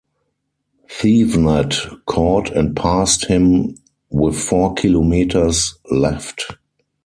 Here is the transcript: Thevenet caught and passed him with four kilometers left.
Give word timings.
Thevenet 0.89 1.85
caught 2.07 2.49
and 2.49 2.75
passed 2.75 3.25
him 3.25 3.75
with 4.09 4.35
four 4.35 4.73
kilometers 4.73 5.75
left. 5.91 6.57